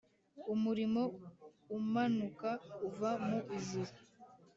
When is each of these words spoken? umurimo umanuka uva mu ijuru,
umurimo 0.53 1.01
umanuka 1.77 2.49
uva 2.87 3.11
mu 3.27 3.39
ijuru, 3.57 3.91